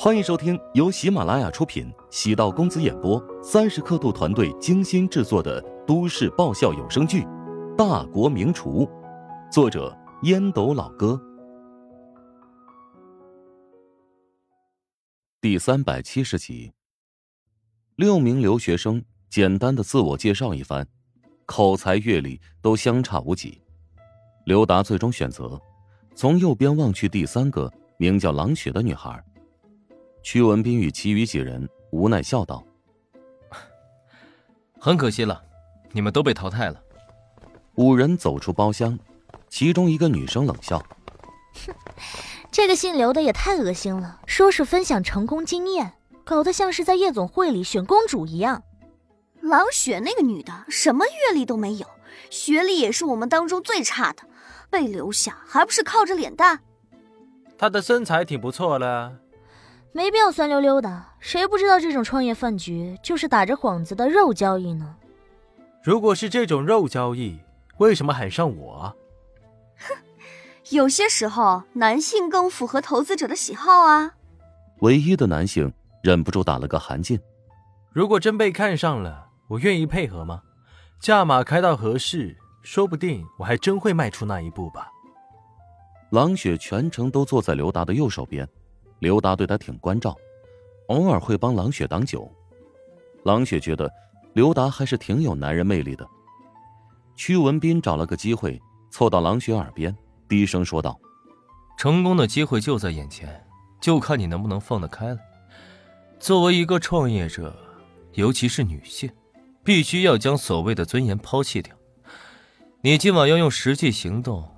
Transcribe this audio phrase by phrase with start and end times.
[0.00, 7.22] 欢迎收听由喜马拉雅出品、喜道公子演播、三十刻度团队精心制作的都市爆笑有声剧
[7.76, 8.86] 《大国名厨》，
[9.52, 11.20] 作者烟斗老哥，
[15.40, 16.72] 第三百七十集。
[17.96, 20.86] 六名留学生简单的自我介绍一番，
[21.44, 23.60] 口才、阅历都相差无几。
[24.44, 25.60] 刘达最终选择
[26.14, 29.22] 从右边望去，第三个名叫郎雪的女孩。
[30.22, 32.64] 屈文斌与其余几人无奈笑道
[34.80, 35.42] ：“很可惜了，
[35.92, 36.82] 你们都被淘汰了。”
[37.74, 38.98] 五人走出包厢，
[39.48, 40.78] 其中一个女生冷笑
[41.66, 41.74] ：“哼，
[42.50, 45.94] 这个姓刘的也太恶心了，说是分享成功经验，
[46.24, 48.62] 搞得像是在夜总会里选公主一样。”
[49.40, 51.86] 郎雪那个女的什么阅历都没有，
[52.30, 54.24] 学历也是我们当中最差的，
[54.68, 56.60] 被留下还不是靠着脸蛋？
[57.58, 59.18] 她的身材挺不错的。
[59.92, 64.94] 没必要酸溜溜的，谁不知道这种创业饭局就是打着幌子的肉交易呢？
[65.82, 67.38] 如果是这种肉交易，
[67.78, 68.94] 为什么喊上我？
[69.78, 69.96] 哼，
[70.70, 74.14] 有些时候男性更符合投资者的喜好啊。
[74.80, 77.18] 唯一的男性忍不住打了个寒噤。
[77.90, 80.42] 如果真被看上了，我愿意配合吗？
[81.00, 84.92] 价码开到合适，说不定我还真会迈出那一步吧。
[86.10, 88.48] 郎雪全程都坐在刘达的右手边。
[88.98, 90.16] 刘达对他挺关照，
[90.88, 92.28] 偶尔会帮郎雪挡酒。
[93.22, 93.90] 郎雪觉得
[94.32, 96.04] 刘达还是挺有男人魅力的。
[97.14, 99.94] 屈文斌找了个机会凑到郎雪耳边，
[100.28, 100.98] 低声说道
[101.78, 103.44] ：“成功的机会就在眼前，
[103.80, 105.18] 就看你能不能放得开了。
[106.18, 107.56] 作为一个创业者，
[108.14, 109.08] 尤其是女性，
[109.62, 111.76] 必须要将所谓的尊严抛弃掉。
[112.80, 114.48] 你今晚要用实际行动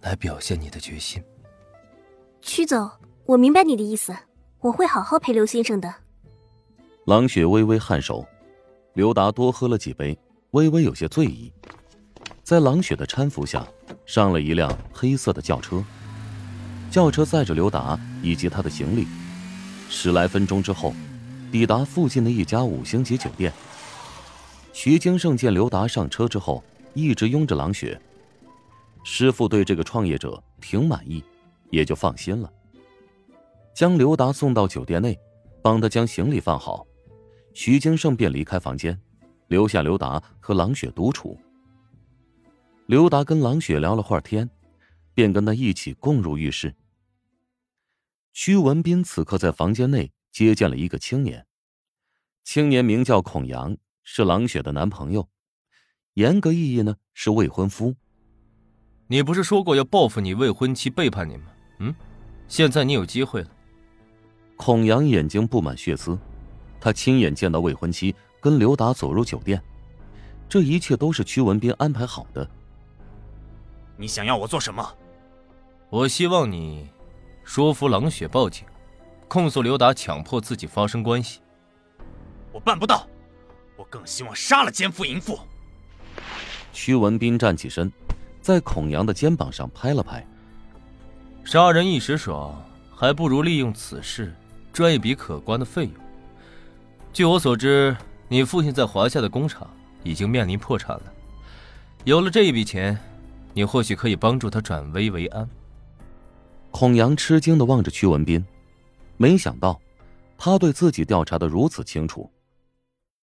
[0.00, 1.22] 来表现你的决心。”
[2.42, 2.90] 曲总。
[3.26, 4.16] 我明白你的意思，
[4.58, 5.94] 我会好好陪刘先生的。
[7.04, 8.26] 郎雪微微颔首，
[8.94, 10.18] 刘达多喝了几杯，
[10.52, 11.52] 微微有些醉意，
[12.42, 13.68] 在郎雪的搀扶下，
[14.06, 15.84] 上了一辆黑色的轿车。
[16.90, 19.06] 轿车载着刘达以及他的行李，
[19.90, 20.94] 十来分钟之后，
[21.52, 23.52] 抵达附近的一家五星级酒店。
[24.72, 28.00] 徐金胜见刘达上车之后，一直拥着郎雪，
[29.04, 31.24] 师傅对这个创业者挺满意，
[31.70, 32.52] 也就放心了。
[33.74, 35.18] 将刘达送到酒店内，
[35.62, 36.86] 帮他将行李放好，
[37.54, 39.00] 徐金胜便离开房间，
[39.46, 41.38] 留下刘达和郎雪独处。
[42.86, 44.48] 刘达跟郎雪聊了会儿天，
[45.14, 46.74] 便跟他一起共入浴室。
[48.32, 51.46] 屈文斌此刻在房间内接见了一个青年，
[52.44, 55.28] 青年名叫孔阳，是郎雪的男朋友，
[56.14, 57.94] 严格意义呢是未婚夫。
[59.10, 61.44] 你不是说过要报复你未婚妻背叛你吗？
[61.78, 61.94] 嗯，
[62.46, 63.48] 现在你有机会了。
[64.54, 66.18] 孔阳眼睛布满血丝，
[66.78, 69.62] 他亲眼见到未婚妻跟刘达走入酒店，
[70.46, 72.46] 这一切都是屈文斌安排好的。
[73.96, 74.94] 你想要我做什么？
[75.88, 76.86] 我希望你
[77.44, 78.66] 说服郎雪报警，
[79.26, 81.40] 控诉刘达强迫自己发生关系。
[82.52, 83.08] 我办不到，
[83.74, 85.38] 我更希望杀了奸夫淫妇。
[86.74, 87.90] 屈文斌站起身，
[88.48, 90.26] 在孔阳的肩膀上拍了拍。
[91.44, 92.58] 杀人一时爽，
[92.96, 94.34] 还不如利用此事。
[94.72, 95.92] 赚一笔可观的费用。
[97.12, 97.94] 据我所知，
[98.26, 99.68] 你父亲在华夏的工厂
[100.02, 101.12] 已经面临破产了。
[102.04, 102.98] 有了这一笔钱，
[103.52, 105.46] 你或许可以帮助他转危为安。
[106.70, 108.42] 孔阳吃惊的望着屈文斌，
[109.18, 109.78] 没想到
[110.38, 112.32] 他对自己调查的如此清楚。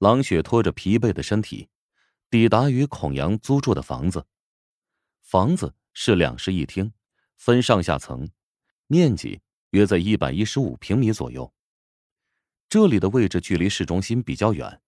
[0.00, 1.68] 郎雪拖着疲惫的身体，
[2.28, 4.20] 抵达与孔阳租住的房子。
[5.24, 6.92] 房子是两室一厅，
[7.36, 8.30] 分上下层，
[8.86, 9.40] 面积。
[9.70, 11.52] 约在一百一十五平米左右。
[12.68, 14.80] 这里的位置距离市中心比较远，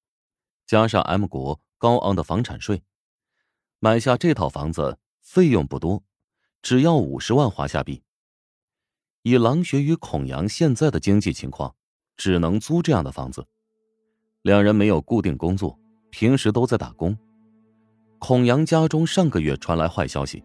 [0.65, 2.85] 加上 M 国高昂的房产税，
[3.81, 6.05] 买下这套房子费用不多，
[6.63, 8.05] 只要五十万华夏币。
[9.23, 11.75] 以郎雪与孔阳现在的经济情况，
[12.17, 13.45] 只能租这样的房子。
[14.43, 15.77] 两人没有固定工作，
[16.11, 17.19] 平时都在打工。
[18.19, 20.43] 孔阳家中上个月传来坏消息，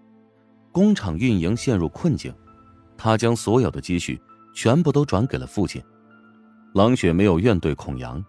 [0.72, 2.34] 工厂运营陷入困境，
[2.98, 4.22] 他将所有的积蓄。
[4.54, 5.82] 全部都转给了父亲，
[6.74, 8.22] 郎雪没有怨怼孔阳。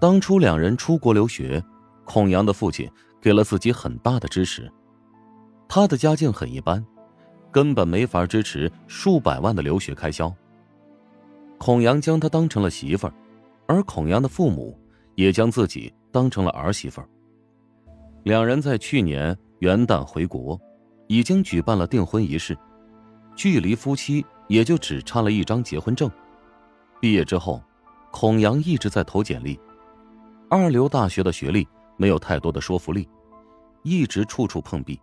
[0.00, 1.62] 当初两人出国留学，
[2.06, 4.72] 孔阳的父亲给了自己很大的支持。
[5.68, 6.82] 他的家境很一般，
[7.52, 10.34] 根本没法支持数百万的留学开销。
[11.58, 13.12] 孔阳将他当成了媳妇儿，
[13.66, 14.74] 而孔阳的父母
[15.16, 17.08] 也将自己当成了儿媳妇儿。
[18.26, 20.60] 两人在去年元旦回国，
[21.06, 22.58] 已经举办了订婚仪式，
[23.36, 24.26] 距离夫妻。
[24.48, 26.08] 也就只差了一张结婚证。
[27.00, 27.60] 毕业之后，
[28.12, 29.58] 孔阳一直在投简历。
[30.48, 33.08] 二流大学的学历没有太多的说服力，
[33.82, 35.00] 一直处处碰壁。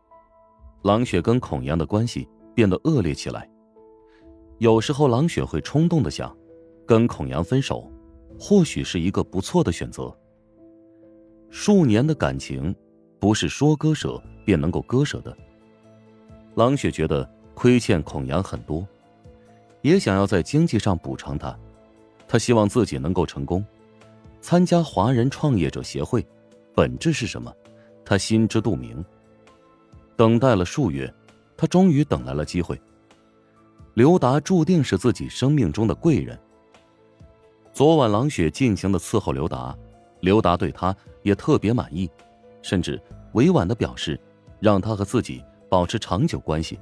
[0.84, 2.26] 郎雪跟孔阳的关系
[2.56, 3.50] 变得恶劣起来。
[4.60, 6.34] 有时候，郎雪会冲动的想，
[6.88, 7.92] 跟孔阳分手，
[8.40, 10.18] 或许是一个不错的选择。
[11.50, 12.74] 数年的感情，
[13.24, 15.34] 不是说割舍便能够割舍的。
[16.56, 17.24] 郎雪觉得
[17.54, 18.86] 亏欠孔阳很多，
[19.82, 21.58] 也想要在经济上补偿他。
[22.28, 23.66] 他希望自己能够成功。
[24.42, 26.28] 参加华人创业者协会，
[26.76, 27.50] 本质是什么？
[28.04, 29.02] 他心知肚明。
[30.18, 31.10] 等待了数月，
[31.56, 32.78] 他终于等来了机会。
[33.94, 36.38] 刘达注定是自己生命中的贵人。
[37.72, 39.74] 昨晚，郎雪尽情的伺候刘达，
[40.20, 42.12] 刘达对他也特别满意，
[42.64, 43.00] 甚至
[43.34, 44.20] 委婉的表示，
[44.60, 46.80] 让他和自己保持长久关系。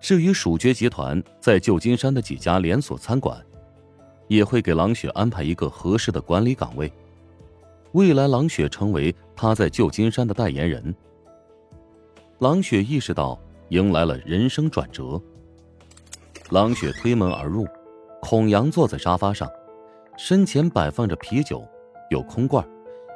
[0.00, 3.42] 至于蜀爵集团在旧金山的几家连锁餐馆。
[4.28, 6.90] 也会给郎雪安排一个合适的管理岗位，
[7.92, 10.94] 未来郎雪成为他在旧金山的代言人。
[12.38, 13.38] 郎雪意识到
[13.68, 15.20] 迎来了人生转折。
[16.48, 17.66] 郎雪推门而入，
[18.22, 19.50] 孔阳坐在沙发上，
[20.16, 21.62] 身前摆放着啤酒，
[22.08, 22.66] 有空罐，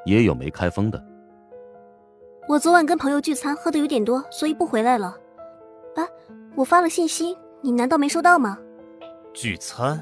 [0.05, 1.03] 也有没开封的。
[2.49, 5.09] 我昨晚跟朋友聚餐，喝的有点多，所以不回来了。
[5.97, 6.07] 啊，
[6.55, 8.57] 我发了信息，你难道没收到吗？
[9.35, 10.01] 聚餐。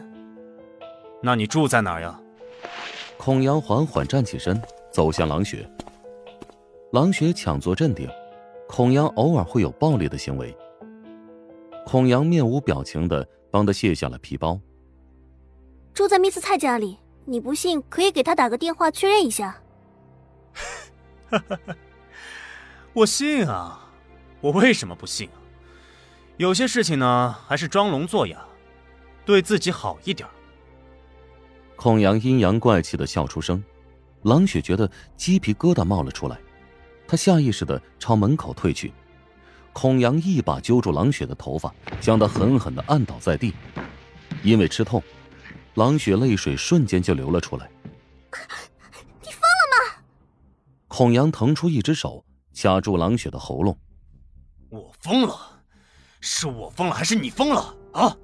[1.22, 2.20] 那你住在哪儿呀？
[3.16, 4.60] 孔阳缓缓站起身，
[4.90, 5.66] 走向狼雪。
[6.92, 8.06] 狼雪强作镇定，
[8.68, 10.54] 孔阳偶尔会有暴力的行为。
[11.86, 14.60] 孔阳面无表情的帮他卸下了皮包。
[15.94, 19.62] 住在 Miss 蔡家里，你不信可以给他打个电话确认一下。
[22.94, 23.90] 我信啊，
[24.40, 25.36] 我为什么不信啊？
[26.36, 28.38] 有些事情呢，还是装聋作哑，
[29.26, 30.28] 对自己好一点。
[31.74, 33.62] 孔阳阴阳怪气的笑出声，
[34.22, 36.38] 郎雪觉得鸡皮疙瘩冒了出来，
[37.08, 38.92] 她下意识的朝门口退去。
[39.72, 43.52] 孔阳一把揪住郎雪的头发，将她狠狠的按倒在地。
[44.44, 45.02] 因为吃痛，
[45.74, 47.68] 郎雪泪水瞬间就流了出来。
[49.20, 50.02] 你疯了吗？
[50.86, 52.24] 孔阳腾出一只手
[52.54, 53.76] 掐住郎雪的喉咙。
[54.70, 55.36] 我疯了？
[56.20, 57.76] 是我疯了还是你疯了？
[57.92, 58.16] 啊！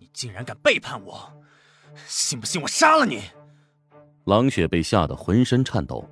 [0.00, 1.32] 你竟然敢背叛我！
[2.08, 3.22] 信不信我杀了你？
[4.24, 6.08] 狼雪被吓得浑身颤抖。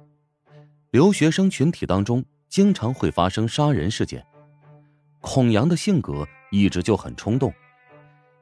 [0.90, 4.25] 留学生群体当中经常会发生杀人事件。
[5.20, 7.52] 孔阳的性格一直就很冲动，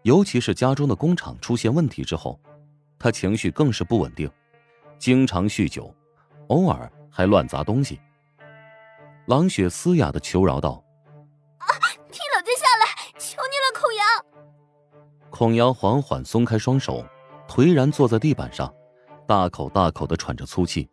[0.03, 2.39] 尤其是家中的工厂出现问题之后，
[2.99, 4.31] 他情绪更是不稳定，
[4.99, 5.95] 经常酗酒，
[6.49, 8.01] 偶尔还乱砸东西。
[9.26, 10.82] 狼雪嘶哑的求饶道
[11.58, 11.67] ：“啊，
[12.08, 14.06] 你冷静下来，求你了，孔阳。”
[15.31, 17.05] 孔阳缓缓松开双手。
[17.49, 18.72] 颓然坐在地板上，
[19.26, 20.88] 大口大口的喘着粗气。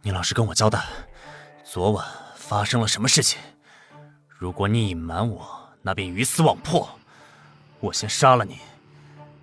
[0.00, 0.86] 你老实跟我交代，
[1.64, 2.06] 昨晚
[2.36, 3.40] 发生了什么事情？
[4.28, 5.44] 如果你隐瞒我，
[5.82, 6.88] 那便鱼死网破。
[7.80, 8.60] 我先杀了你，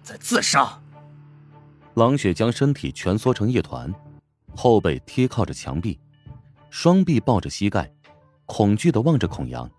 [0.01, 0.80] 再自杀。
[1.95, 3.93] 狼雪将身体蜷缩成一团，
[4.55, 5.99] 后背贴靠着墙壁，
[6.69, 7.91] 双臂抱着膝盖，
[8.45, 9.69] 恐惧的望着孔阳。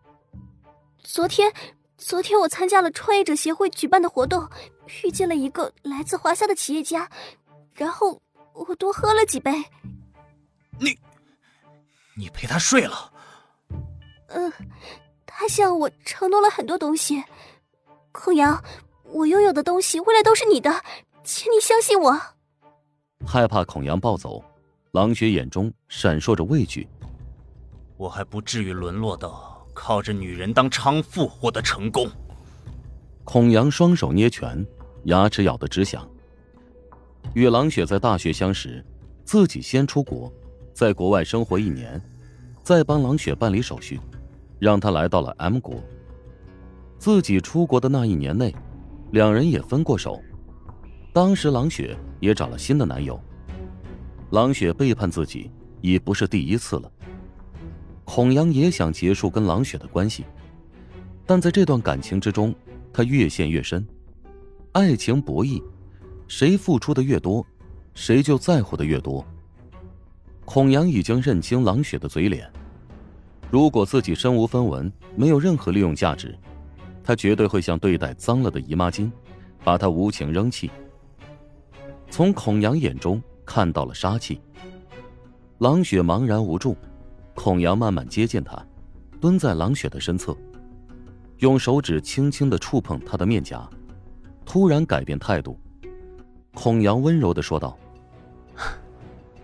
[1.02, 1.52] 昨天。
[1.98, 4.48] 昨天我参加了创业者协会举办的活动，
[5.04, 7.08] 遇见了一个来自华夏的企业家，
[7.74, 8.20] 然后
[8.54, 9.52] 我多喝了几杯。
[10.80, 10.98] 你，
[12.16, 13.12] 你陪他睡了？
[14.30, 14.52] 嗯，
[15.24, 17.22] 他向我承诺了很多东西。
[18.10, 18.60] 孔阳，
[19.04, 20.82] 我拥有的东西未来都是你的，
[21.24, 22.18] 请你相信我。
[23.26, 24.42] 害怕孔阳暴走，
[24.92, 26.88] 狼雪眼中闪烁着畏惧。
[27.96, 29.50] 我还不至于沦落到。
[29.74, 32.06] 靠着女人当娼妇获得成功。
[33.24, 34.66] 孔阳双手捏拳，
[35.04, 36.06] 牙齿咬得直响。
[37.32, 38.84] 与郎雪在大学相识，
[39.24, 40.30] 自己先出国，
[40.74, 41.98] 在国外生活一年，
[42.62, 43.98] 再帮郎雪办理手续，
[44.58, 45.82] 让她来到了 M 国。
[46.98, 48.54] 自己出国的那一年内，
[49.12, 50.20] 两人也分过手。
[51.12, 53.20] 当时郎雪也找了新的男友。
[54.30, 55.50] 郎雪背叛自己
[55.82, 56.90] 已不是第一次了。
[58.04, 60.24] 孔阳也想结束跟郎雪的关系，
[61.26, 62.54] 但在这段感情之中，
[62.92, 63.86] 他越陷越深。
[64.72, 65.62] 爱情博弈，
[66.28, 67.46] 谁付出的越多，
[67.92, 69.24] 谁就在乎的越多。
[70.46, 72.50] 孔阳已经认清郎雪的嘴脸，
[73.50, 76.36] 如果自己身无分文，没有任何利用价值，
[77.04, 79.10] 他绝对会像对待脏了的姨妈巾，
[79.62, 80.70] 把她无情扔弃。
[82.12, 84.38] 从孔阳眼中看到了杀气，
[85.60, 86.76] 郎雪茫然无助。
[87.34, 88.62] 孔阳慢慢接近他，
[89.18, 90.36] 蹲在狼雪的身侧，
[91.38, 93.66] 用手指轻轻的触碰她的面颊，
[94.44, 95.58] 突然改变态度。
[96.52, 97.78] 孔阳温柔的说道：“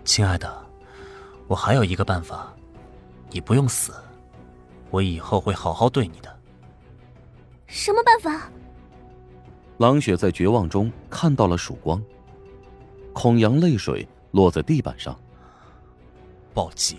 [0.05, 0.55] 亲爱的，
[1.47, 2.55] 我还有一个办法，
[3.31, 3.95] 你不用死，
[4.91, 6.39] 我以后会好好对你的。”
[7.67, 8.51] 什么办法？
[9.79, 11.99] 狼雪在绝望中看到了曙光。
[13.13, 15.19] 孔阳泪水落在地板上。
[16.55, 16.99] 报警，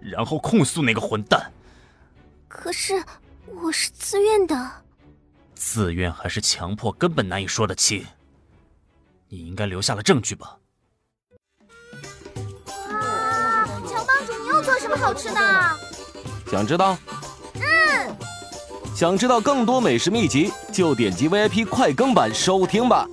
[0.00, 1.52] 然后控诉那个混蛋。
[2.48, 3.02] 可是
[3.62, 4.70] 我是自愿的。
[5.54, 8.04] 自愿还是强迫，根本难以说得清。
[9.28, 10.56] 你应该留下了证据吧？
[12.88, 15.40] 哇，强帮主，你又做什么好吃的？
[16.50, 16.96] 想知道？
[17.54, 18.16] 嗯。
[18.94, 23.06] 想知道更多美食秘籍，就点击 VIP 快更版收听吧。